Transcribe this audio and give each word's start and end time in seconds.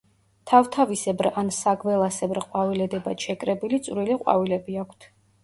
თავთავისებრ 0.51 1.29
ან 1.41 1.51
საგველასებრ 1.57 2.41
ყვავილედებად 2.47 3.27
შეკრებილი 3.27 3.83
წვრილი 3.91 4.19
ყვავილები 4.25 4.83
აქვთ. 4.87 5.09